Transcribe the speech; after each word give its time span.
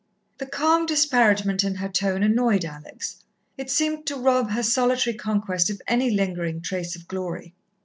The 0.39 0.47
calm 0.47 0.87
disparagement 0.87 1.63
in 1.63 1.75
her 1.75 1.87
tone 1.87 2.23
annoyed 2.23 2.65
Alex. 2.65 3.17
It 3.55 3.69
seemed 3.69 4.07
to 4.07 4.15
rob 4.17 4.49
her 4.49 4.63
solitary 4.63 5.15
conquest 5.15 5.69
of 5.69 5.79
any 5.87 6.09
lingering 6.09 6.61
trace 6.61 6.95
of 6.95 7.07
glory. 7.07 7.53